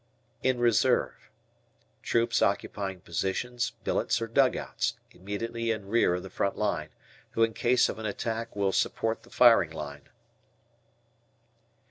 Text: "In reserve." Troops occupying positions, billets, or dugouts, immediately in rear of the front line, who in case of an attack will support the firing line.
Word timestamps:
"In 0.41 0.57
reserve." 0.57 1.29
Troops 2.01 2.41
occupying 2.41 3.01
positions, 3.01 3.73
billets, 3.83 4.19
or 4.19 4.25
dugouts, 4.25 4.95
immediately 5.11 5.69
in 5.69 5.85
rear 5.87 6.15
of 6.15 6.23
the 6.23 6.29
front 6.31 6.57
line, 6.57 6.89
who 7.33 7.43
in 7.43 7.53
case 7.53 7.87
of 7.87 7.99
an 7.99 8.07
attack 8.07 8.55
will 8.55 8.71
support 8.71 9.21
the 9.21 9.29
firing 9.29 9.69
line. 9.69 10.09